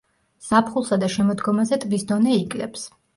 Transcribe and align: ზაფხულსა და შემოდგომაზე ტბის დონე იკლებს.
ზაფხულსა 0.45 0.97
და 1.03 1.09
შემოდგომაზე 1.15 1.79
ტბის 1.83 2.07
დონე 2.13 2.33
იკლებს. 2.39 2.87